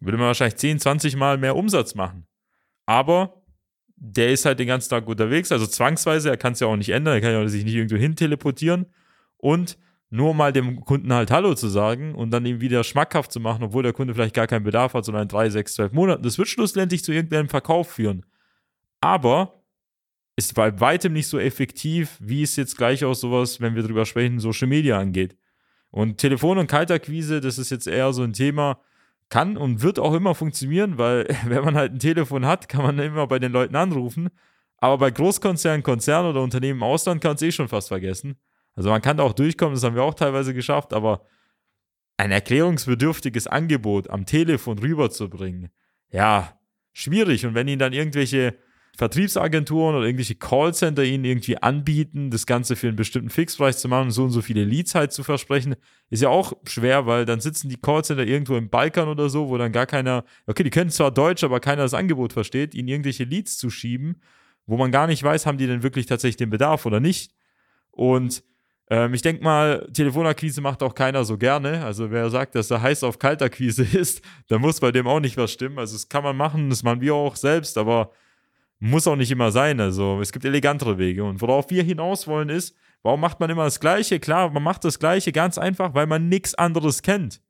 würde 0.00 0.16
man 0.16 0.28
wahrscheinlich 0.28 0.56
10, 0.56 0.80
20 0.80 1.16
Mal 1.16 1.36
mehr 1.36 1.56
Umsatz 1.56 1.94
machen. 1.94 2.26
Aber 2.86 3.42
der 3.96 4.32
ist 4.32 4.46
halt 4.46 4.58
den 4.58 4.68
ganzen 4.68 4.88
Tag 4.88 5.06
unterwegs, 5.06 5.52
also 5.52 5.66
zwangsweise, 5.66 6.30
er 6.30 6.38
kann 6.38 6.54
es 6.54 6.60
ja 6.60 6.66
auch 6.66 6.76
nicht 6.76 6.88
ändern, 6.88 7.14
er 7.14 7.20
kann 7.20 7.32
ja 7.32 7.46
sich 7.48 7.64
nicht 7.64 7.74
irgendwo 7.74 7.96
hin 7.96 8.16
teleportieren 8.16 8.86
und 9.36 9.76
nur 10.10 10.34
mal 10.34 10.52
dem 10.52 10.84
Kunden 10.84 11.12
halt 11.12 11.30
Hallo 11.30 11.54
zu 11.54 11.68
sagen 11.68 12.14
und 12.14 12.32
dann 12.32 12.44
ihm 12.44 12.60
wieder 12.60 12.82
schmackhaft 12.82 13.32
zu 13.32 13.38
machen, 13.38 13.62
obwohl 13.62 13.84
der 13.84 13.92
Kunde 13.92 14.12
vielleicht 14.14 14.34
gar 14.34 14.48
keinen 14.48 14.64
Bedarf 14.64 14.94
hat, 14.94 15.04
sondern 15.04 15.22
in 15.22 15.28
drei, 15.28 15.48
sechs, 15.50 15.74
zwölf 15.74 15.92
Monaten. 15.92 16.24
Das 16.24 16.36
wird 16.36 16.48
schlussendlich 16.48 17.04
zu 17.04 17.12
irgendeinem 17.12 17.48
Verkauf 17.48 17.92
führen. 17.92 18.26
Aber 19.00 19.62
ist 20.36 20.54
bei 20.54 20.80
weitem 20.80 21.12
nicht 21.12 21.28
so 21.28 21.38
effektiv, 21.38 22.16
wie 22.20 22.42
es 22.42 22.56
jetzt 22.56 22.76
gleich 22.76 23.04
auch 23.04 23.14
sowas, 23.14 23.60
wenn 23.60 23.74
wir 23.74 23.82
drüber 23.82 24.04
sprechen, 24.04 24.40
Social 24.40 24.68
Media 24.68 24.98
angeht. 24.98 25.36
Und 25.90 26.18
Telefon- 26.18 26.58
und 26.58 26.66
Kaltakquise, 26.66 27.40
das 27.40 27.58
ist 27.58 27.70
jetzt 27.70 27.86
eher 27.86 28.12
so 28.12 28.22
ein 28.22 28.32
Thema, 28.32 28.80
kann 29.28 29.56
und 29.56 29.82
wird 29.82 29.98
auch 29.98 30.14
immer 30.14 30.34
funktionieren, 30.34 30.98
weil 30.98 31.26
wenn 31.46 31.64
man 31.64 31.76
halt 31.76 31.92
ein 31.92 31.98
Telefon 31.98 32.46
hat, 32.46 32.68
kann 32.68 32.82
man 32.82 32.98
immer 32.98 33.26
bei 33.26 33.38
den 33.38 33.52
Leuten 33.52 33.76
anrufen. 33.76 34.30
Aber 34.78 34.98
bei 34.98 35.10
Großkonzernen, 35.10 35.82
Konzernen 35.82 36.30
oder 36.30 36.42
Unternehmen 36.42 36.78
im 36.78 36.82
Ausland 36.82 37.20
kann 37.20 37.36
es 37.36 37.42
eh 37.42 37.52
schon 37.52 37.68
fast 37.68 37.88
vergessen. 37.88 38.36
Also 38.80 38.88
man 38.88 39.02
kann 39.02 39.18
da 39.18 39.24
auch 39.24 39.34
durchkommen, 39.34 39.74
das 39.74 39.84
haben 39.84 39.94
wir 39.94 40.02
auch 40.02 40.14
teilweise 40.14 40.54
geschafft, 40.54 40.94
aber 40.94 41.26
ein 42.16 42.30
erklärungsbedürftiges 42.30 43.46
Angebot 43.46 44.08
am 44.08 44.24
Telefon 44.24 44.78
rüberzubringen, 44.78 45.68
ja, 46.10 46.58
schwierig. 46.94 47.44
Und 47.44 47.54
wenn 47.54 47.68
ihnen 47.68 47.78
dann 47.78 47.92
irgendwelche 47.92 48.56
Vertriebsagenturen 48.96 49.96
oder 49.96 50.06
irgendwelche 50.06 50.36
Callcenter 50.36 51.04
ihnen 51.04 51.26
irgendwie 51.26 51.58
anbieten, 51.58 52.30
das 52.30 52.46
Ganze 52.46 52.74
für 52.74 52.88
einen 52.88 52.96
bestimmten 52.96 53.28
Fixpreis 53.28 53.82
zu 53.82 53.88
machen 53.88 54.04
und 54.04 54.12
so 54.12 54.24
und 54.24 54.30
so 54.30 54.40
viele 54.40 54.64
Leads 54.64 54.94
halt 54.94 55.12
zu 55.12 55.24
versprechen, 55.24 55.76
ist 56.08 56.22
ja 56.22 56.30
auch 56.30 56.54
schwer, 56.64 57.04
weil 57.04 57.26
dann 57.26 57.40
sitzen 57.40 57.68
die 57.68 57.76
Callcenter 57.76 58.24
irgendwo 58.24 58.56
im 58.56 58.70
Balkan 58.70 59.08
oder 59.08 59.28
so, 59.28 59.50
wo 59.50 59.58
dann 59.58 59.72
gar 59.72 59.84
keiner, 59.84 60.24
okay, 60.46 60.62
die 60.62 60.70
können 60.70 60.88
zwar 60.88 61.10
Deutsch, 61.10 61.44
aber 61.44 61.60
keiner 61.60 61.82
das 61.82 61.92
Angebot 61.92 62.32
versteht, 62.32 62.74
ihnen 62.74 62.88
irgendwelche 62.88 63.24
Leads 63.24 63.58
zu 63.58 63.68
schieben, 63.68 64.22
wo 64.64 64.78
man 64.78 64.90
gar 64.90 65.06
nicht 65.06 65.22
weiß, 65.22 65.44
haben 65.44 65.58
die 65.58 65.66
denn 65.66 65.82
wirklich 65.82 66.06
tatsächlich 66.06 66.38
den 66.38 66.48
Bedarf 66.48 66.86
oder 66.86 66.98
nicht. 66.98 67.34
Und 67.90 68.42
ähm, 68.90 69.14
ich 69.14 69.22
denke 69.22 69.42
mal, 69.42 69.88
Telefonakquise 69.94 70.60
macht 70.60 70.82
auch 70.82 70.94
keiner 70.94 71.24
so 71.24 71.38
gerne. 71.38 71.84
Also 71.84 72.10
wer 72.10 72.28
sagt, 72.28 72.56
dass 72.56 72.70
er 72.72 72.82
heiß 72.82 73.04
auf 73.04 73.20
Kaltakquise 73.20 73.82
ist, 73.96 74.20
dann 74.48 74.60
muss 74.60 74.80
bei 74.80 74.90
dem 74.90 75.06
auch 75.06 75.20
nicht 75.20 75.36
was 75.36 75.52
stimmen. 75.52 75.78
Also 75.78 75.94
das 75.94 76.08
kann 76.08 76.24
man 76.24 76.36
machen, 76.36 76.68
das 76.68 76.82
machen 76.82 77.00
wir 77.00 77.14
auch 77.14 77.36
selbst, 77.36 77.78
aber 77.78 78.10
muss 78.80 79.06
auch 79.06 79.16
nicht 79.16 79.30
immer 79.30 79.52
sein. 79.52 79.78
Also 79.78 80.20
es 80.20 80.32
gibt 80.32 80.44
elegantere 80.44 80.98
Wege. 80.98 81.22
Und 81.22 81.40
worauf 81.40 81.70
wir 81.70 81.84
hinaus 81.84 82.26
wollen 82.26 82.48
ist, 82.48 82.74
warum 83.02 83.20
macht 83.20 83.38
man 83.38 83.48
immer 83.48 83.64
das 83.64 83.78
Gleiche? 83.78 84.18
Klar, 84.18 84.50
man 84.50 84.62
macht 84.62 84.84
das 84.84 84.98
Gleiche 84.98 85.30
ganz 85.30 85.56
einfach, 85.56 85.94
weil 85.94 86.06
man 86.06 86.28
nichts 86.28 86.56
anderes 86.56 87.02
kennt. 87.02 87.40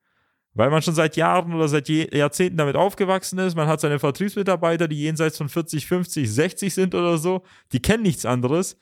Weil 0.52 0.68
man 0.68 0.82
schon 0.82 0.94
seit 0.94 1.16
Jahren 1.16 1.54
oder 1.54 1.68
seit 1.68 1.88
Jahrzehnten 1.88 2.58
damit 2.58 2.76
aufgewachsen 2.76 3.38
ist. 3.38 3.54
Man 3.54 3.68
hat 3.68 3.80
seine 3.80 4.00
Vertriebsmitarbeiter, 4.00 4.88
die 4.88 5.00
jenseits 5.00 5.38
von 5.38 5.48
40, 5.48 5.86
50, 5.86 6.30
60 6.30 6.74
sind 6.74 6.94
oder 6.94 7.16
so. 7.16 7.44
Die 7.72 7.80
kennen 7.80 8.02
nichts 8.02 8.26
anderes. 8.26 8.76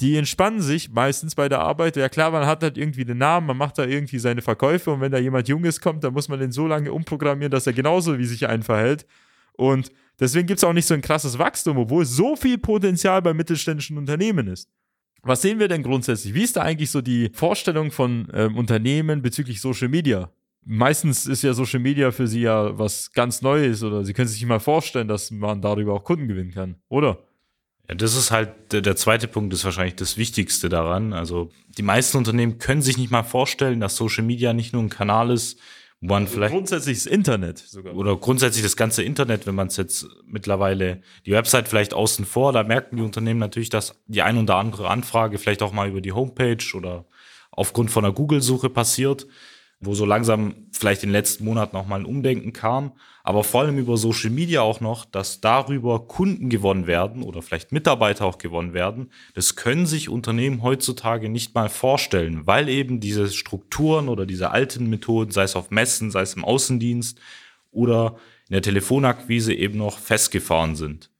Die 0.00 0.16
entspannen 0.16 0.62
sich 0.62 0.90
meistens 0.90 1.34
bei 1.34 1.48
der 1.48 1.60
Arbeit. 1.60 1.96
Ja 1.96 2.08
klar, 2.08 2.30
man 2.30 2.46
hat 2.46 2.62
halt 2.62 2.78
irgendwie 2.78 3.04
den 3.04 3.18
Namen, 3.18 3.46
man 3.46 3.56
macht 3.56 3.78
da 3.78 3.84
irgendwie 3.84 4.18
seine 4.18 4.40
Verkäufe 4.40 4.90
und 4.90 5.00
wenn 5.02 5.12
da 5.12 5.18
jemand 5.18 5.48
Junges 5.48 5.80
kommt, 5.80 6.04
dann 6.04 6.14
muss 6.14 6.28
man 6.28 6.40
den 6.40 6.52
so 6.52 6.66
lange 6.66 6.92
umprogrammieren, 6.92 7.50
dass 7.50 7.66
er 7.66 7.74
genauso 7.74 8.18
wie 8.18 8.24
sich 8.24 8.48
einen 8.48 8.62
verhält. 8.62 9.06
Und 9.52 9.92
deswegen 10.18 10.46
gibt 10.46 10.58
es 10.58 10.64
auch 10.64 10.72
nicht 10.72 10.86
so 10.86 10.94
ein 10.94 11.02
krasses 11.02 11.38
Wachstum, 11.38 11.76
obwohl 11.76 12.06
so 12.06 12.34
viel 12.34 12.56
Potenzial 12.56 13.20
bei 13.20 13.34
mittelständischen 13.34 13.98
Unternehmen 13.98 14.48
ist. 14.48 14.70
Was 15.22 15.42
sehen 15.42 15.58
wir 15.58 15.68
denn 15.68 15.82
grundsätzlich? 15.82 16.32
Wie 16.32 16.44
ist 16.44 16.56
da 16.56 16.62
eigentlich 16.62 16.90
so 16.90 17.02
die 17.02 17.30
Vorstellung 17.34 17.90
von 17.90 18.28
ähm, 18.32 18.56
Unternehmen 18.56 19.20
bezüglich 19.20 19.60
Social 19.60 19.88
Media? 19.88 20.30
Meistens 20.64 21.26
ist 21.26 21.42
ja 21.42 21.52
Social 21.52 21.80
Media 21.80 22.10
für 22.10 22.26
sie 22.26 22.42
ja 22.42 22.78
was 22.78 23.12
ganz 23.12 23.42
Neues 23.42 23.82
oder 23.82 24.02
sie 24.04 24.14
können 24.14 24.28
sich 24.28 24.40
nicht 24.40 24.48
mal 24.48 24.60
vorstellen, 24.60 25.08
dass 25.08 25.30
man 25.30 25.60
darüber 25.60 25.92
auch 25.92 26.04
Kunden 26.04 26.26
gewinnen 26.26 26.52
kann, 26.52 26.76
oder? 26.88 27.18
Ja, 27.90 27.96
das 27.96 28.14
ist 28.14 28.30
halt 28.30 28.72
der, 28.72 28.94
zweite 28.94 29.26
Punkt, 29.26 29.52
ist 29.52 29.64
wahrscheinlich 29.64 29.96
das 29.96 30.16
Wichtigste 30.16 30.68
daran. 30.68 31.12
Also 31.12 31.50
die 31.76 31.82
meisten 31.82 32.18
Unternehmen 32.18 32.58
können 32.58 32.82
sich 32.82 32.96
nicht 32.96 33.10
mal 33.10 33.24
vorstellen, 33.24 33.80
dass 33.80 33.96
Social 33.96 34.22
Media 34.22 34.52
nicht 34.52 34.72
nur 34.72 34.80
ein 34.80 34.90
Kanal 34.90 35.32
ist, 35.32 35.58
wo 36.00 36.14
man 36.14 36.28
vielleicht 36.28 36.54
Grundsätzlich 36.54 36.98
das 36.98 37.06
Internet 37.06 37.58
sogar. 37.58 37.96
oder 37.96 38.16
grundsätzlich 38.16 38.62
das 38.62 38.76
ganze 38.76 39.02
Internet, 39.02 39.44
wenn 39.48 39.56
man 39.56 39.66
es 39.66 39.76
jetzt 39.76 40.06
mittlerweile 40.24 41.02
die 41.26 41.32
Website 41.32 41.66
vielleicht 41.66 41.92
außen 41.92 42.24
vor, 42.26 42.52
da 42.52 42.62
merken 42.62 42.96
die 42.96 43.02
Unternehmen 43.02 43.40
natürlich, 43.40 43.70
dass 43.70 44.00
die 44.06 44.22
ein 44.22 44.38
oder 44.38 44.54
andere 44.54 44.88
Anfrage 44.88 45.38
vielleicht 45.38 45.60
auch 45.60 45.72
mal 45.72 45.88
über 45.88 46.00
die 46.00 46.12
Homepage 46.12 46.64
oder 46.74 47.06
aufgrund 47.50 47.90
von 47.90 48.04
einer 48.04 48.14
Google-Suche 48.14 48.70
passiert, 48.70 49.26
wo 49.80 49.94
so 49.94 50.04
langsam 50.04 50.54
vielleicht 50.72 51.02
in 51.02 51.08
den 51.08 51.14
letzten 51.14 51.44
Monaten 51.44 51.74
auch 51.76 51.86
mal 51.86 52.00
ein 52.00 52.04
Umdenken 52.04 52.52
kam, 52.52 52.92
aber 53.24 53.44
vor 53.44 53.62
allem 53.62 53.78
über 53.78 53.96
Social 53.96 54.30
Media 54.30 54.60
auch 54.60 54.80
noch, 54.80 55.06
dass 55.06 55.40
darüber 55.40 56.06
Kunden 56.06 56.50
gewonnen 56.50 56.86
werden 56.86 57.22
oder 57.22 57.40
vielleicht 57.40 57.72
Mitarbeiter 57.72 58.26
auch 58.26 58.36
gewonnen 58.36 58.74
werden, 58.74 59.10
das 59.34 59.56
können 59.56 59.86
sich 59.86 60.10
Unternehmen 60.10 60.62
heutzutage 60.62 61.30
nicht 61.30 61.54
mal 61.54 61.70
vorstellen, 61.70 62.46
weil 62.46 62.68
eben 62.68 63.00
diese 63.00 63.30
Strukturen 63.30 64.08
oder 64.08 64.26
diese 64.26 64.50
alten 64.50 64.90
Methoden, 64.90 65.30
sei 65.30 65.44
es 65.44 65.56
auf 65.56 65.70
Messen, 65.70 66.10
sei 66.10 66.22
es 66.22 66.34
im 66.34 66.44
Außendienst 66.44 67.18
oder 67.70 68.16
in 68.48 68.54
der 68.54 68.62
Telefonakquise 68.62 69.54
eben 69.54 69.78
noch 69.78 69.98
festgefahren 69.98 70.76
sind. 70.76 71.10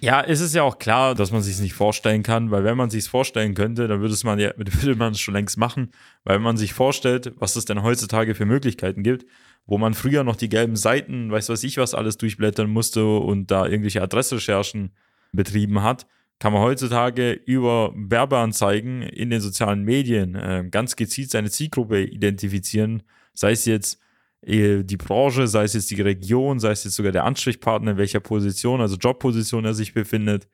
Ja, 0.00 0.22
es 0.22 0.40
ist 0.40 0.54
ja 0.54 0.62
auch 0.62 0.78
klar, 0.78 1.14
dass 1.14 1.32
man 1.32 1.42
sich 1.42 1.58
nicht 1.58 1.72
vorstellen 1.74 2.22
kann, 2.22 2.50
weil 2.50 2.64
wenn 2.64 2.76
man 2.76 2.90
sich 2.90 3.08
vorstellen 3.08 3.54
könnte, 3.54 3.88
dann 3.88 4.00
würde 4.00 4.14
es 4.14 4.24
man 4.24 4.38
ja, 4.38 4.52
würde 4.56 4.96
man 4.96 5.12
es 5.12 5.20
schon 5.20 5.34
längst 5.34 5.56
machen, 5.56 5.90
weil 6.24 6.38
man 6.38 6.56
sich 6.56 6.74
vorstellt, 6.74 7.32
was 7.38 7.56
es 7.56 7.64
denn 7.64 7.82
heutzutage 7.82 8.34
für 8.34 8.44
Möglichkeiten 8.44 9.02
gibt, 9.02 9.26
wo 9.66 9.78
man 9.78 9.94
früher 9.94 10.22
noch 10.22 10.36
die 10.36 10.48
gelben 10.48 10.76
Seiten, 10.76 11.30
weiß 11.30 11.48
was 11.48 11.64
ich 11.64 11.78
was 11.78 11.94
alles 11.94 12.18
durchblättern 12.18 12.70
musste 12.70 13.06
und 13.06 13.50
da 13.50 13.66
irgendwelche 13.66 14.02
Adressrecherchen 14.02 14.92
betrieben 15.32 15.82
hat, 15.82 16.06
kann 16.38 16.52
man 16.52 16.62
heutzutage 16.62 17.32
über 17.32 17.92
Werbeanzeigen 17.96 19.02
in 19.02 19.30
den 19.30 19.40
sozialen 19.40 19.82
Medien 19.82 20.34
äh, 20.34 20.64
ganz 20.70 20.96
gezielt 20.96 21.30
seine 21.30 21.50
Zielgruppe 21.50 22.04
identifizieren, 22.04 23.02
sei 23.32 23.52
es 23.52 23.64
jetzt 23.64 23.98
die 24.46 24.96
Branche, 24.96 25.48
sei 25.48 25.64
es 25.64 25.74
jetzt 25.74 25.90
die 25.90 26.00
Region, 26.00 26.60
sei 26.60 26.70
es 26.70 26.84
jetzt 26.84 26.94
sogar 26.94 27.10
der 27.10 27.24
Ansprechpartner, 27.24 27.92
in 27.92 27.96
welcher 27.96 28.20
Position, 28.20 28.80
also 28.80 28.96
Jobposition 28.96 29.64
er 29.64 29.74
sich 29.74 29.92
befindet, 29.92 30.48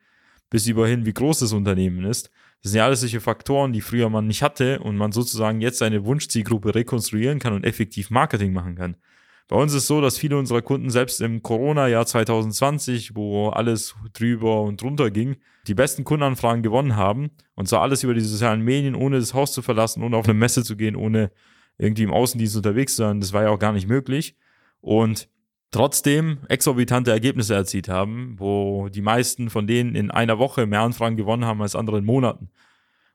bis 0.49 0.65
überhin, 0.67 1.05
wie 1.05 1.13
groß 1.13 1.39
das 1.39 1.53
Unternehmen 1.53 2.03
ist. 2.05 2.31
Das 2.63 2.71
sind 2.71 2.79
ja 2.79 2.85
alles 2.85 3.01
solche 3.01 3.19
Faktoren, 3.19 3.71
die 3.73 3.81
früher 3.81 4.09
man 4.09 4.25
nicht 4.25 4.41
hatte 4.41 4.79
und 4.79 4.97
man 4.97 5.11
sozusagen 5.11 5.61
jetzt 5.61 5.77
seine 5.77 6.05
Wunschzielgruppe 6.05 6.73
rekonstruieren 6.73 7.39
kann 7.39 7.53
und 7.53 7.65
effektiv 7.65 8.09
Marketing 8.09 8.53
machen 8.53 8.75
kann. 8.75 8.95
Bei 9.47 9.57
uns 9.57 9.73
ist 9.73 9.79
es 9.79 9.87
so, 9.87 10.01
dass 10.01 10.17
viele 10.17 10.37
unserer 10.37 10.61
Kunden 10.61 10.89
selbst 10.89 11.21
im 11.21 11.43
Corona-Jahr 11.43 12.05
2020, 12.05 13.15
wo 13.15 13.49
alles 13.49 13.95
drüber 14.13 14.61
und 14.61 14.81
drunter 14.81 15.11
ging, 15.11 15.35
die 15.67 15.75
besten 15.75 16.03
Kundenanfragen 16.03 16.63
gewonnen 16.63 16.95
haben. 16.95 17.31
Und 17.55 17.67
zwar 17.67 17.81
alles 17.81 18.03
über 18.03 18.13
die 18.13 18.21
sozialen 18.21 18.61
Medien, 18.61 18.95
ohne 18.95 19.19
das 19.19 19.33
Haus 19.33 19.51
zu 19.51 19.61
verlassen, 19.61 20.01
ohne 20.01 20.17
auf 20.17 20.25
eine 20.25 20.33
Messe 20.33 20.63
zu 20.63 20.77
gehen, 20.77 20.95
ohne 20.95 21.31
irgendwie 21.77 22.03
im 22.03 22.13
Außendienst 22.13 22.55
unterwegs 22.55 22.95
sein. 22.95 23.19
Das 23.19 23.33
war 23.33 23.43
ja 23.43 23.49
auch 23.49 23.59
gar 23.59 23.73
nicht 23.73 23.87
möglich. 23.87 24.35
Und 24.81 25.29
trotzdem 25.71 26.39
exorbitante 26.49 27.11
Ergebnisse 27.11 27.55
erzielt 27.55 27.89
haben, 27.89 28.35
wo 28.37 28.89
die 28.89 29.01
meisten 29.01 29.49
von 29.49 29.67
denen 29.67 29.95
in 29.95 30.11
einer 30.11 30.39
Woche 30.39 30.65
mehr 30.65 30.81
Anfragen 30.81 31.17
gewonnen 31.17 31.45
haben 31.45 31.61
als 31.61 31.75
andere 31.75 31.97
in 31.97 32.05
Monaten. 32.05 32.49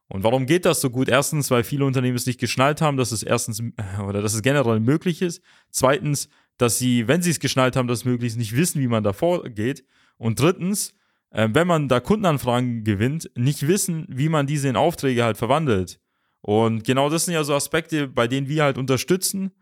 Und 0.09 0.25
warum 0.25 0.47
geht 0.47 0.65
das 0.65 0.81
so 0.81 0.91
gut? 0.91 1.09
Erstens, 1.09 1.51
weil 1.51 1.65
viele 1.65 1.85
Unternehmen 1.85 2.17
es 2.17 2.27
nicht 2.27 2.41
geschnallt 2.41 2.81
haben, 2.81 2.97
dass 2.97 3.13
es 3.13 3.23
erstens 3.23 3.63
oder 4.07 4.23
dass 4.23 4.35
es 4.35 4.43
generell 4.43 4.81
möglich 4.81 5.23
ist. 5.23 5.43
Zweitens, 5.71 6.29
dass 6.57 6.79
sie, 6.79 7.07
wenn 7.07 7.23
sie 7.23 7.31
es 7.31 7.41
geschnallt 7.41 7.77
haben, 7.77 7.89
dass 7.89 8.01
es 8.01 8.05
möglich 8.05 8.33
ist, 8.33 8.39
nicht 8.39 8.57
wissen, 8.57 8.81
wie 8.81 8.89
man 8.89 9.05
da 9.05 9.13
vorgeht. 9.13 9.85
Und 10.17 10.41
drittens, 10.41 10.95
äh, 11.31 11.49
wenn 11.53 11.67
man 11.67 11.89
da 11.89 12.01
Kundenanfragen 12.01 12.85
gewinnt, 12.85 13.31
nicht 13.37 13.69
wissen, 13.69 14.07
wie 14.09 14.29
man 14.29 14.47
diese 14.47 14.69
in 14.69 14.77
Aufträge 14.77 15.25
halt 15.25 15.37
verwandelt. 15.37 16.01
Und 16.41 16.85
genau 16.85 17.11
das 17.11 17.25
sind 17.25 17.35
ja 17.35 17.45
so 17.45 17.55
Aspekte, 17.55 18.09
bei 18.09 18.29
denen 18.29 18.49
wir 18.49 18.65
halt 18.65 18.79
unterstützen 18.79 19.53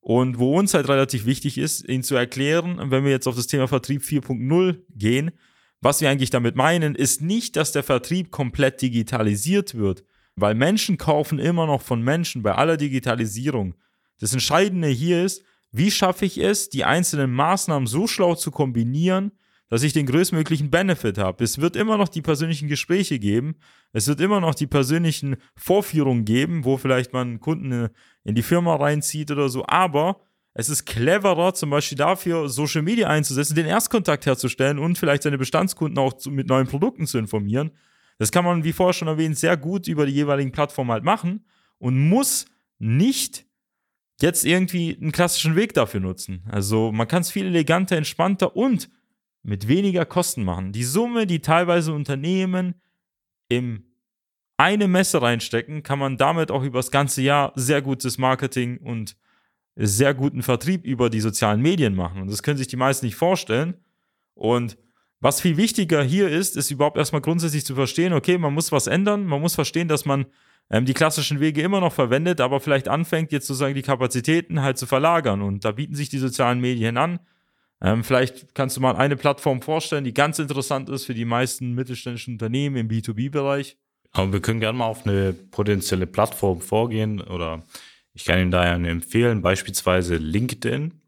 und 0.00 0.38
wo 0.38 0.58
uns 0.58 0.74
halt 0.74 0.88
relativ 0.88 1.26
wichtig 1.26 1.58
ist, 1.58 1.88
ihnen 1.88 2.02
zu 2.02 2.14
erklären, 2.14 2.90
wenn 2.90 3.04
wir 3.04 3.10
jetzt 3.10 3.26
auf 3.26 3.36
das 3.36 3.46
Thema 3.46 3.68
Vertrieb 3.68 4.02
4.0 4.02 4.78
gehen, 4.94 5.32
was 5.80 6.00
wir 6.00 6.10
eigentlich 6.10 6.30
damit 6.30 6.56
meinen, 6.56 6.94
ist 6.94 7.22
nicht, 7.22 7.56
dass 7.56 7.72
der 7.72 7.82
Vertrieb 7.82 8.30
komplett 8.30 8.82
digitalisiert 8.82 9.74
wird, 9.74 10.04
weil 10.34 10.54
Menschen 10.54 10.98
kaufen 10.98 11.38
immer 11.38 11.66
noch 11.66 11.82
von 11.82 12.02
Menschen 12.02 12.42
bei 12.42 12.54
aller 12.54 12.76
Digitalisierung. 12.76 13.74
Das 14.18 14.32
Entscheidende 14.32 14.88
hier 14.88 15.24
ist, 15.24 15.42
wie 15.72 15.90
schaffe 15.90 16.24
ich 16.24 16.38
es, 16.38 16.70
die 16.70 16.84
einzelnen 16.84 17.32
Maßnahmen 17.32 17.86
so 17.86 18.06
schlau 18.06 18.34
zu 18.34 18.50
kombinieren, 18.50 19.32
dass 19.68 19.82
ich 19.82 19.92
den 19.92 20.06
größtmöglichen 20.06 20.70
Benefit 20.70 21.18
habe. 21.18 21.42
Es 21.42 21.60
wird 21.60 21.76
immer 21.76 21.96
noch 21.96 22.08
die 22.08 22.22
persönlichen 22.22 22.68
Gespräche 22.68 23.18
geben. 23.18 23.56
Es 23.92 24.06
wird 24.06 24.20
immer 24.20 24.40
noch 24.40 24.54
die 24.54 24.66
persönlichen 24.66 25.36
Vorführungen 25.56 26.24
geben, 26.24 26.64
wo 26.64 26.76
vielleicht 26.76 27.12
man 27.12 27.40
Kunden 27.40 27.88
in 28.24 28.34
die 28.34 28.42
Firma 28.42 28.76
reinzieht 28.76 29.30
oder 29.30 29.48
so. 29.48 29.66
Aber 29.66 30.20
es 30.54 30.68
ist 30.68 30.86
cleverer, 30.86 31.52
zum 31.54 31.70
Beispiel 31.70 31.98
dafür 31.98 32.48
Social 32.48 32.82
Media 32.82 33.08
einzusetzen, 33.08 33.56
den 33.56 33.66
Erstkontakt 33.66 34.24
herzustellen 34.24 34.78
und 34.78 34.96
vielleicht 34.96 35.24
seine 35.24 35.36
Bestandskunden 35.36 35.98
auch 35.98 36.14
zu, 36.14 36.30
mit 36.30 36.48
neuen 36.48 36.66
Produkten 36.66 37.06
zu 37.06 37.18
informieren. 37.18 37.72
Das 38.18 38.32
kann 38.32 38.44
man, 38.44 38.64
wie 38.64 38.72
vorher 38.72 38.94
schon 38.94 39.08
erwähnt, 39.08 39.36
sehr 39.36 39.56
gut 39.56 39.88
über 39.88 40.06
die 40.06 40.12
jeweiligen 40.12 40.52
Plattformen 40.52 40.92
halt 40.92 41.04
machen 41.04 41.44
und 41.78 42.08
muss 42.08 42.46
nicht 42.78 43.44
jetzt 44.20 44.46
irgendwie 44.46 44.96
einen 44.98 45.12
klassischen 45.12 45.56
Weg 45.56 45.74
dafür 45.74 46.00
nutzen. 46.00 46.42
Also 46.48 46.90
man 46.92 47.08
kann 47.08 47.20
es 47.20 47.30
viel 47.30 47.46
eleganter, 47.46 47.96
entspannter 47.96 48.56
und 48.56 48.88
mit 49.46 49.68
weniger 49.68 50.04
Kosten 50.04 50.44
machen. 50.44 50.72
Die 50.72 50.84
Summe, 50.84 51.26
die 51.26 51.40
teilweise 51.40 51.92
Unternehmen 51.92 52.74
im 53.48 53.84
eine 54.56 54.88
Messe 54.88 55.22
reinstecken, 55.22 55.82
kann 55.82 55.98
man 55.98 56.16
damit 56.16 56.50
auch 56.50 56.62
über 56.62 56.78
das 56.78 56.90
ganze 56.90 57.22
Jahr 57.22 57.52
sehr 57.54 57.82
gutes 57.82 58.18
Marketing 58.18 58.78
und 58.78 59.16
sehr 59.76 60.14
guten 60.14 60.42
Vertrieb 60.42 60.84
über 60.84 61.10
die 61.10 61.20
sozialen 61.20 61.60
Medien 61.60 61.94
machen. 61.94 62.22
Und 62.22 62.30
das 62.30 62.42
können 62.42 62.56
sich 62.56 62.66
die 62.66 62.76
meisten 62.76 63.06
nicht 63.06 63.16
vorstellen. 63.16 63.74
Und 64.34 64.78
was 65.20 65.40
viel 65.40 65.56
wichtiger 65.56 66.02
hier 66.02 66.28
ist, 66.28 66.56
ist 66.56 66.70
überhaupt 66.70 66.96
erstmal 66.96 67.20
grundsätzlich 67.20 67.64
zu 67.64 67.74
verstehen, 67.74 68.14
okay, 68.14 68.38
man 68.38 68.54
muss 68.54 68.72
was 68.72 68.86
ändern, 68.86 69.26
man 69.26 69.40
muss 69.40 69.54
verstehen, 69.54 69.88
dass 69.88 70.06
man 70.06 70.26
ähm, 70.70 70.86
die 70.86 70.94
klassischen 70.94 71.38
Wege 71.38 71.62
immer 71.62 71.80
noch 71.80 71.92
verwendet, 71.92 72.40
aber 72.40 72.58
vielleicht 72.60 72.88
anfängt, 72.88 73.30
jetzt 73.30 73.46
sozusagen 73.46 73.74
die 73.74 73.82
Kapazitäten 73.82 74.62
halt 74.62 74.78
zu 74.78 74.86
verlagern. 74.86 75.42
Und 75.42 75.64
da 75.64 75.72
bieten 75.72 75.94
sich 75.94 76.08
die 76.08 76.18
sozialen 76.18 76.60
Medien 76.60 76.96
an. 76.96 77.20
Ähm, 77.82 78.04
vielleicht 78.04 78.54
kannst 78.54 78.76
du 78.76 78.80
mal 78.80 78.96
eine 78.96 79.16
Plattform 79.16 79.60
vorstellen, 79.60 80.04
die 80.04 80.14
ganz 80.14 80.38
interessant 80.38 80.88
ist 80.88 81.04
für 81.04 81.14
die 81.14 81.24
meisten 81.24 81.72
mittelständischen 81.72 82.34
Unternehmen 82.34 82.76
im 82.76 82.88
B2B-Bereich. 82.88 83.76
Aber 84.12 84.32
wir 84.32 84.40
können 84.40 84.60
gerne 84.60 84.78
mal 84.78 84.86
auf 84.86 85.06
eine 85.06 85.32
potenzielle 85.32 86.06
Plattform 86.06 86.60
vorgehen 86.60 87.20
oder 87.20 87.64
ich 88.14 88.24
kann 88.24 88.38
Ihnen 88.38 88.50
daher 88.50 88.74
empfehlen, 88.74 89.42
beispielsweise 89.42 90.16
LinkedIn. 90.16 91.02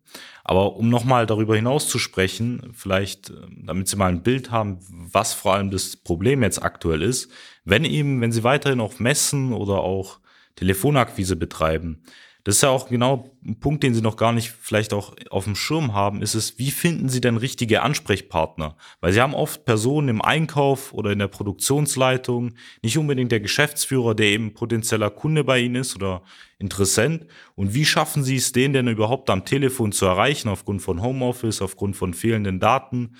Aber 0.44 0.76
um 0.76 0.88
nochmal 0.88 1.26
darüber 1.26 1.56
hinaus 1.56 1.88
zu 1.88 1.98
sprechen, 1.98 2.70
vielleicht, 2.74 3.30
ähm, 3.30 3.64
damit 3.66 3.88
Sie 3.88 3.96
mal 3.96 4.10
ein 4.10 4.22
Bild 4.22 4.50
haben, 4.50 4.78
was 4.90 5.34
vor 5.34 5.54
allem 5.54 5.70
das 5.70 5.96
Problem 5.96 6.42
jetzt 6.42 6.62
aktuell 6.62 7.02
ist, 7.02 7.30
wenn 7.64 7.84
eben, 7.84 8.20
wenn 8.20 8.32
Sie 8.32 8.44
weiterhin 8.44 8.80
auf 8.80 9.00
Messen 9.00 9.52
oder 9.52 9.80
auch 9.80 10.20
Telefonakquise 10.56 11.36
betreiben, 11.36 12.02
das 12.48 12.56
ist 12.56 12.62
ja 12.62 12.70
auch 12.70 12.88
genau 12.88 13.30
ein 13.44 13.60
Punkt, 13.60 13.82
den 13.82 13.92
Sie 13.92 14.00
noch 14.00 14.16
gar 14.16 14.32
nicht 14.32 14.48
vielleicht 14.48 14.94
auch 14.94 15.14
auf 15.28 15.44
dem 15.44 15.54
Schirm 15.54 15.92
haben, 15.92 16.22
ist 16.22 16.34
es, 16.34 16.58
wie 16.58 16.70
finden 16.70 17.10
Sie 17.10 17.20
denn 17.20 17.36
richtige 17.36 17.82
Ansprechpartner? 17.82 18.78
Weil 19.02 19.12
Sie 19.12 19.20
haben 19.20 19.34
oft 19.34 19.66
Personen 19.66 20.08
im 20.08 20.22
Einkauf 20.22 20.94
oder 20.94 21.10
in 21.10 21.18
der 21.18 21.28
Produktionsleitung, 21.28 22.54
nicht 22.82 22.96
unbedingt 22.96 23.32
der 23.32 23.40
Geschäftsführer, 23.40 24.14
der 24.14 24.28
eben 24.28 24.54
potenzieller 24.54 25.10
Kunde 25.10 25.44
bei 25.44 25.58
Ihnen 25.58 25.74
ist 25.74 25.94
oder 25.94 26.22
Interessent. 26.58 27.26
Und 27.54 27.74
wie 27.74 27.84
schaffen 27.84 28.24
Sie 28.24 28.36
es, 28.36 28.50
den 28.50 28.72
denn 28.72 28.88
überhaupt 28.88 29.28
am 29.28 29.44
Telefon 29.44 29.92
zu 29.92 30.06
erreichen, 30.06 30.48
aufgrund 30.48 30.80
von 30.80 31.02
Homeoffice, 31.02 31.60
aufgrund 31.60 31.96
von 31.96 32.14
fehlenden 32.14 32.60
Daten? 32.60 33.16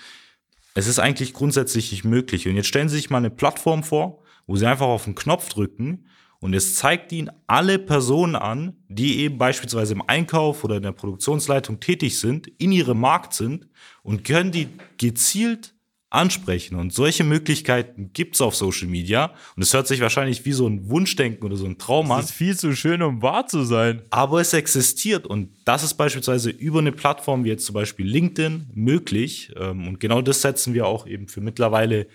Es 0.73 0.87
ist 0.87 0.97
eigentlich 0.97 1.33
grundsätzlich 1.33 1.91
nicht 1.91 2.03
möglich. 2.03 2.47
Und 2.47 2.55
jetzt 2.55 2.67
stellen 2.67 2.89
Sie 2.89 2.95
sich 2.95 3.11
mal 3.11 3.19
eine 3.19 3.29
Plattform 3.29 3.83
vor, 3.83 4.23
wo 4.47 4.55
Sie 4.55 4.65
einfach 4.65 4.87
auf 4.87 5.03
den 5.03 5.13
Knopf 5.13 5.49
drücken 5.49 6.07
und 6.41 6.53
es 6.53 6.75
zeigt 6.75 7.11
Ihnen 7.11 7.31
alle 7.47 7.79
Personen 7.79 8.35
an, 8.35 8.77
die 8.87 9.19
eben 9.19 9.37
beispielsweise 9.37 9.93
im 9.93 10.03
Einkauf 10.07 10.63
oder 10.63 10.77
in 10.77 10.83
der 10.83 10.93
Produktionsleitung 10.93 11.79
tätig 11.81 12.17
sind, 12.17 12.47
in 12.57 12.71
ihrem 12.71 12.99
Markt 12.99 13.33
sind 13.33 13.67
und 14.03 14.23
können 14.23 14.51
die 14.51 14.69
gezielt 14.97 15.73
ansprechen. 16.09 16.75
Und 16.75 16.93
solche 16.93 17.23
Möglichkeiten 17.23 18.11
gibt's 18.13 18.41
auf 18.41 18.55
Social 18.55 18.87
Media. 18.87 19.33
Und 19.55 19.63
es 19.63 19.73
hört 19.73 19.87
sich 19.87 19.99
wahrscheinlich 19.99 20.45
wie 20.45 20.53
so 20.53 20.65
ein 20.65 20.89
Wunschdenken 20.89 21.45
oder 21.45 21.57
so 21.57 21.65
ein 21.65 21.77
Traum 21.77 22.09
an. 22.11 22.21
Das 22.21 22.31
ist 22.31 22.35
viel 22.35 22.57
zu 22.57 22.73
schön, 22.73 23.01
um 23.01 23.21
wahr 23.21 23.45
zu 23.45 23.63
sein. 23.63 24.01
Aber 24.09 24.39
es 24.39 24.53
existiert. 24.53 25.27
Und 25.27 25.49
das 25.65 25.83
ist 25.83 25.95
beispielsweise 25.95 26.49
über 26.49 26.79
eine 26.79 26.93
Plattform 26.93 27.43
wie 27.43 27.49
jetzt 27.49 27.65
zum 27.65 27.73
Beispiel 27.73 28.07
LinkedIn 28.07 28.71
möglich. 28.73 29.51
Ähm, 29.55 29.87
und 29.87 29.99
genau 29.99 30.21
das 30.21 30.41
setzen 30.41 30.73
wir 30.73 30.87
auch 30.87 31.05
eben 31.05 31.27
für 31.27 31.41
mittlerweile 31.41 32.07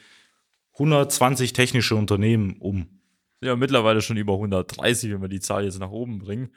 120 0.72 1.52
technische 1.52 1.94
Unternehmen 1.94 2.56
um 2.58 2.93
ja 3.46 3.56
mittlerweile 3.56 4.02
schon 4.02 4.16
über 4.16 4.34
130, 4.34 5.12
wenn 5.12 5.22
wir 5.22 5.28
die 5.28 5.40
Zahl 5.40 5.64
jetzt 5.64 5.78
nach 5.78 5.90
oben 5.90 6.18
bringen. 6.18 6.50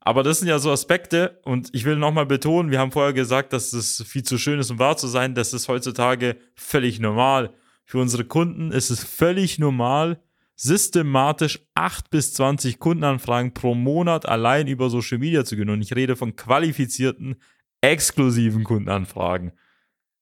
Aber 0.00 0.22
das 0.22 0.38
sind 0.38 0.48
ja 0.48 0.58
so 0.60 0.70
Aspekte 0.70 1.40
und 1.42 1.70
ich 1.72 1.84
will 1.84 1.96
nochmal 1.96 2.26
betonen, 2.26 2.70
wir 2.70 2.78
haben 2.78 2.92
vorher 2.92 3.12
gesagt, 3.12 3.52
dass 3.52 3.72
es 3.72 4.04
viel 4.06 4.22
zu 4.22 4.38
schön 4.38 4.60
ist, 4.60 4.70
um 4.70 4.78
wahr 4.78 4.96
zu 4.96 5.08
sein. 5.08 5.34
Das 5.34 5.52
ist 5.52 5.66
heutzutage 5.66 6.36
völlig 6.54 7.00
normal. 7.00 7.52
Für 7.84 7.98
unsere 7.98 8.24
Kunden 8.24 8.70
ist 8.70 8.90
es 8.90 9.02
völlig 9.02 9.58
normal, 9.58 10.20
systematisch 10.54 11.60
8 11.74 12.08
bis 12.10 12.34
20 12.34 12.78
Kundenanfragen 12.78 13.52
pro 13.52 13.74
Monat 13.74 14.26
allein 14.26 14.68
über 14.68 14.90
Social 14.90 15.18
Media 15.18 15.44
zu 15.44 15.56
gewinnen. 15.56 15.72
Und 15.72 15.82
ich 15.82 15.94
rede 15.94 16.16
von 16.16 16.36
qualifizierten, 16.36 17.36
exklusiven 17.80 18.64
Kundenanfragen. 18.64 19.52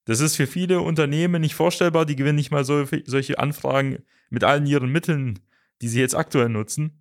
Das 0.06 0.20
ist 0.20 0.36
für 0.36 0.46
viele 0.46 0.80
Unternehmen 0.80 1.40
nicht 1.40 1.54
vorstellbar. 1.54 2.04
Die 2.04 2.16
gewinnen 2.16 2.36
nicht 2.36 2.50
mal 2.50 2.64
so, 2.64 2.84
solche 3.04 3.38
Anfragen 3.38 3.98
mit 4.30 4.44
allen 4.44 4.66
ihren 4.66 4.90
Mitteln 4.90 5.40
die 5.84 5.88
sie 5.88 6.00
jetzt 6.00 6.14
aktuell 6.14 6.48
nutzen. 6.48 6.98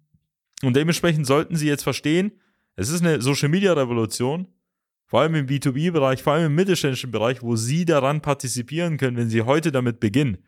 Und 0.61 0.75
dementsprechend 0.75 1.25
sollten 1.25 1.55
sie 1.55 1.69
jetzt 1.69 1.83
verstehen, 1.83 2.33
es 2.75 2.89
ist 2.89 3.01
eine 3.01 3.21
Social 3.21 3.47
Media 3.47 3.71
Revolution, 3.71 4.49
vor 5.05 5.21
allem 5.21 5.35
im 5.35 5.47
B2B-Bereich, 5.47 6.21
vor 6.21 6.33
allem 6.33 6.47
im 6.47 6.55
mittelständischen 6.55 7.09
Bereich, 7.09 7.41
wo 7.41 7.55
sie 7.55 7.85
daran 7.85 8.21
partizipieren 8.21 8.97
können, 8.97 9.15
wenn 9.15 9.29
sie 9.29 9.43
heute 9.43 9.71
damit 9.71 10.01
beginnen. 10.01 10.39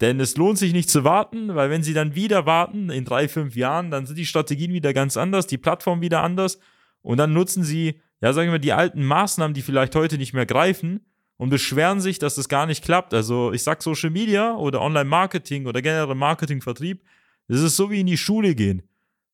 Denn 0.00 0.20
es 0.20 0.38
lohnt 0.38 0.56
sich 0.56 0.72
nicht 0.72 0.88
zu 0.88 1.04
warten, 1.04 1.54
weil 1.54 1.68
wenn 1.68 1.82
sie 1.82 1.92
dann 1.92 2.14
wieder 2.14 2.46
warten, 2.46 2.88
in 2.88 3.04
drei, 3.04 3.28
fünf 3.28 3.56
Jahren, 3.56 3.90
dann 3.90 4.06
sind 4.06 4.16
die 4.16 4.24
Strategien 4.24 4.72
wieder 4.72 4.94
ganz 4.94 5.18
anders, 5.18 5.46
die 5.46 5.58
Plattform 5.58 6.00
wieder 6.00 6.22
anders 6.22 6.58
und 7.02 7.18
dann 7.18 7.34
nutzen 7.34 7.62
sie, 7.62 8.00
ja, 8.22 8.32
sagen 8.32 8.52
wir, 8.52 8.58
die 8.58 8.72
alten 8.72 9.04
Maßnahmen, 9.04 9.52
die 9.52 9.60
vielleicht 9.60 9.94
heute 9.96 10.16
nicht 10.16 10.32
mehr 10.32 10.46
greifen 10.46 11.04
und 11.36 11.50
beschweren 11.50 12.00
sich, 12.00 12.18
dass 12.18 12.36
das 12.36 12.48
gar 12.48 12.64
nicht 12.64 12.82
klappt. 12.82 13.12
Also 13.12 13.52
ich 13.52 13.62
sag 13.62 13.82
Social 13.82 14.08
Media 14.08 14.56
oder 14.56 14.80
Online-Marketing 14.80 15.66
oder 15.66 15.82
generell 15.82 16.14
Marketing, 16.14 16.62
Das 17.48 17.60
ist 17.60 17.76
so 17.76 17.90
wie 17.90 18.00
in 18.00 18.06
die 18.06 18.18
Schule 18.18 18.54
gehen. 18.54 18.82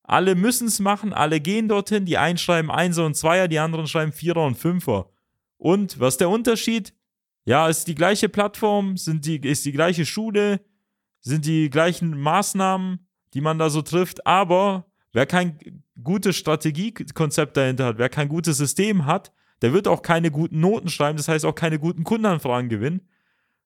Alle 0.03 0.35
müssen 0.35 0.67
es 0.67 0.81
machen, 0.81 1.13
alle 1.13 1.41
gehen 1.41 1.69
dorthin, 1.69 2.05
die 2.05 2.19
einen 2.19 2.39
schreiben 2.39 2.71
Einser 2.71 3.07
und 3.07 3.15
Zweier, 3.15 3.47
die 3.47 3.61
anderen 3.61 3.87
schreiben 3.87 4.13
Vierer 4.13 4.45
und 4.45 4.59
Fünfer. 4.59 5.11
Und 5.57 6.01
was 6.01 6.15
ist 6.15 6.21
der 6.21 6.31
Unterschied? 6.31 6.95
Ja, 7.45 7.69
ist 7.69 7.87
die 7.87 7.95
gleiche 7.95 8.29
Plattform, 8.29 8.97
sind 8.97 9.25
die, 9.25 9.37
ist 9.37 9.65
die 9.65 9.73
gleiche 9.73 10.05
Schule, 10.05 10.61
sind 11.21 11.45
die 11.45 11.71
gleichen 11.71 12.19
Maßnahmen, 12.19 13.07
die 13.35 13.41
man 13.41 13.59
da 13.59 13.71
so 13.71 13.83
trifft, 13.83 14.27
aber 14.27 14.87
wer 15.13 15.27
kein 15.27 15.59
gutes 16.03 16.37
Strategiekonzept 16.37 17.57
dahinter 17.57 17.87
hat, 17.87 17.99
wer 17.99 18.09
kein 18.09 18.29
gutes 18.29 18.57
System 18.57 19.07
hat, 19.07 19.33
der 19.63 19.73
wird 19.73 19.87
auch 19.87 20.03
keine 20.03 20.31
guten 20.31 20.61
Noten 20.61 20.89
schreiben, 20.89 21.19
das 21.19 21.29
heißt 21.29 21.45
auch 21.45 21.55
keine 21.55 21.79
guten 21.79 22.05
Kundenanfragen 22.05 22.69
gewinnen. 22.69 23.03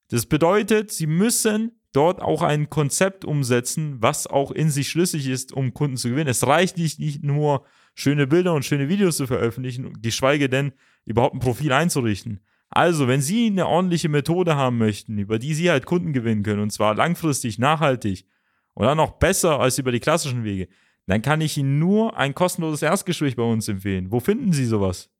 Das 0.08 0.26
bedeutet, 0.26 0.92
sie 0.92 1.06
müssen 1.06 1.72
dort 1.94 2.20
auch 2.20 2.42
ein 2.42 2.68
Konzept 2.68 3.24
umsetzen, 3.24 3.96
was 4.00 4.26
auch 4.26 4.50
in 4.50 4.70
sich 4.70 4.88
schlüssig 4.88 5.28
ist, 5.28 5.52
um 5.52 5.72
Kunden 5.72 5.96
zu 5.96 6.10
gewinnen. 6.10 6.28
Es 6.28 6.46
reicht 6.46 6.76
nicht, 6.76 6.98
nicht 6.98 7.22
nur 7.22 7.64
schöne 7.94 8.26
Bilder 8.26 8.52
und 8.52 8.64
schöne 8.64 8.88
Videos 8.88 9.16
zu 9.16 9.26
veröffentlichen, 9.26 10.02
geschweige 10.02 10.48
denn 10.48 10.72
überhaupt 11.04 11.34
ein 11.34 11.40
Profil 11.40 11.72
einzurichten. 11.72 12.40
Also, 12.68 13.06
wenn 13.06 13.20
Sie 13.20 13.46
eine 13.46 13.68
ordentliche 13.68 14.08
Methode 14.08 14.56
haben 14.56 14.78
möchten, 14.78 15.18
über 15.18 15.38
die 15.38 15.54
Sie 15.54 15.70
halt 15.70 15.86
Kunden 15.86 16.12
gewinnen 16.12 16.42
können, 16.42 16.60
und 16.60 16.70
zwar 16.70 16.94
langfristig, 16.96 17.58
nachhaltig 17.58 18.26
und 18.74 18.86
dann 18.86 18.96
noch 18.96 19.12
besser 19.12 19.60
als 19.60 19.78
über 19.78 19.92
die 19.92 20.00
klassischen 20.00 20.42
Wege, 20.42 20.68
dann 21.06 21.22
kann 21.22 21.40
ich 21.40 21.56
Ihnen 21.56 21.78
nur 21.78 22.16
ein 22.16 22.34
kostenloses 22.34 22.82
Erstgespräch 22.82 23.36
bei 23.36 23.44
uns 23.44 23.68
empfehlen. 23.68 24.10
Wo 24.10 24.18
finden 24.18 24.52
Sie 24.52 24.64
sowas? 24.64 25.13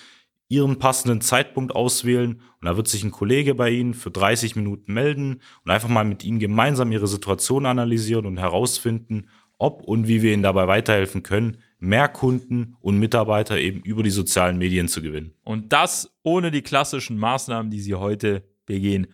Ihren 0.48 0.80
passenden 0.80 1.20
Zeitpunkt 1.22 1.74
auswählen 1.74 2.42
und 2.60 2.66
da 2.66 2.76
wird 2.76 2.88
sich 2.90 3.06
ein 3.06 3.12
Kollege 3.12 3.56
bei 3.56 3.70
Ihnen 3.70 3.94
für 3.94 4.12
30 4.12 4.58
Minuten 4.58 4.94
melden 4.94 5.40
und 5.64 5.72
einfach 5.72 5.88
mal 5.88 6.04
mit 6.04 6.26
Ihnen 6.26 6.40
gemeinsam 6.40 6.92
Ihre 6.92 7.08
Situation 7.08 7.66
analysieren 7.66 8.26
und 8.26 8.36
herausfinden, 8.38 9.30
ob 9.58 9.82
und 9.84 10.10
wie 10.10 10.22
wir 10.22 10.34
Ihnen 10.34 10.44
dabei 10.44 10.68
weiterhelfen 10.68 11.24
können, 11.24 11.60
mehr 11.80 12.10
Kunden 12.10 12.76
und 12.82 12.98
Mitarbeiter 12.98 13.58
eben 13.60 13.80
über 13.82 14.04
die 14.04 14.10
sozialen 14.10 14.58
Medien 14.58 14.90
zu 14.90 15.02
gewinnen. 15.02 15.36
Und 15.44 15.72
das 15.72 16.14
ohne 16.24 16.52
die 16.52 16.64
klassischen 16.64 17.18
Maßnahmen, 17.18 17.72
die 17.72 17.80
Sie 17.80 17.96
heute 17.96 18.44
begehen. 18.66 19.08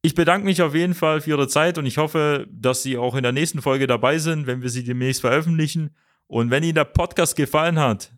Ich 0.00 0.14
bedanke 0.14 0.44
mich 0.44 0.62
auf 0.62 0.74
jeden 0.74 0.94
Fall 0.94 1.20
für 1.20 1.30
Ihre 1.30 1.48
Zeit 1.48 1.76
und 1.76 1.84
ich 1.84 1.98
hoffe, 1.98 2.46
dass 2.50 2.82
Sie 2.82 2.96
auch 2.96 3.16
in 3.16 3.24
der 3.24 3.32
nächsten 3.32 3.62
Folge 3.62 3.88
dabei 3.88 4.18
sind, 4.18 4.46
wenn 4.46 4.62
wir 4.62 4.70
sie 4.70 4.84
demnächst 4.84 5.22
veröffentlichen. 5.22 5.90
Und 6.28 6.50
wenn 6.50 6.62
Ihnen 6.62 6.76
der 6.76 6.84
Podcast 6.84 7.34
gefallen 7.34 7.80
hat, 7.80 8.14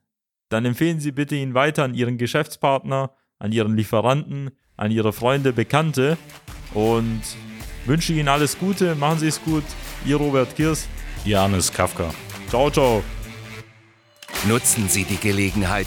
dann 0.51 0.67
empfehlen 0.67 1.01
Sie 1.01 1.13
bitte 1.13 1.37
ihn 1.37 1.55
weiter 1.55 1.85
an 1.85 1.95
Ihren 1.95 2.19
Geschäftspartner, 2.19 3.15
an 3.39 3.53
Ihren 3.53 3.77
Lieferanten, 3.77 4.51
an 4.77 4.91
Ihre 4.91 5.15
Freunde, 5.15 5.55
Bekannte 5.55 6.19
und 6.75 7.23
wünsche 7.87 8.13
Ihnen 8.13 8.29
alles 8.29 8.59
Gute. 8.59 8.95
Machen 8.95 9.21
Sie 9.21 9.29
es 9.29 9.43
gut. 9.43 9.65
Ihr 10.05 10.17
Robert 10.17 10.55
Kirs. 10.57 10.87
Janis 11.25 11.73
Kafka. 11.73 12.13
Ciao, 12.49 12.71
ciao. 12.71 13.03
Nutzen 14.47 14.87
Sie 14.89 15.05
die 15.05 15.19
Gelegenheit 15.19 15.87